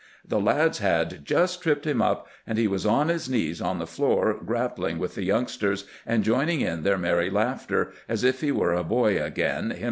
The 0.27 0.39
lads 0.39 0.79
had 0.79 1.23
just 1.23 1.61
tripped 1.61 1.85
him 1.85 2.01
up, 2.01 2.25
and 2.47 2.57
he 2.57 2.65
was 2.67 2.87
on 2.87 3.09
his 3.09 3.29
knees 3.29 3.61
on 3.61 3.77
the 3.77 3.85
floor 3.85 4.35
grappling 4.43 4.97
with 4.97 5.13
the 5.13 5.21
youngsters, 5.23 5.85
and 6.07 6.23
joining 6.23 6.61
in 6.61 6.81
their 6.81 6.97
merry 6.97 7.29
laughter, 7.29 7.93
as 8.09 8.23
if 8.23 8.41
he 8.41 8.51
were 8.51 8.73
a 8.73 8.83
boy 8.83 9.23
again 9.23 9.69
himseK. 9.69 9.79